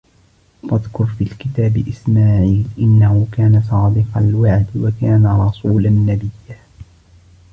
[0.63, 6.59] وَاذْكُرْ فِي الْكِتَابِ إِسْمَاعِيلَ إِنَّهُ كَانَ صَادِقَ الْوَعْدِ وَكَانَ رَسُولًا نَبِيًّا